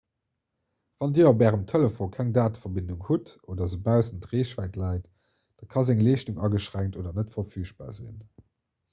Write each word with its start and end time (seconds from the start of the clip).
wann 1.01 1.11
dir 1.15 1.25
op 1.31 1.41
ärem 1.47 1.65
telefon 1.71 2.07
keng 2.13 2.29
dateverbindung 2.37 3.03
hutt 3.09 3.29
oder 3.55 3.67
se 3.73 3.79
baussent 3.89 4.25
reechwäit 4.31 4.79
läit 4.83 5.03
da 5.59 5.69
ka 5.75 5.83
seng 5.89 6.01
leeschtung 6.07 6.39
ageschränkt 6.47 6.97
oder 7.03 7.13
net 7.19 7.29
verfügbar 7.37 7.93
sinn 7.99 8.17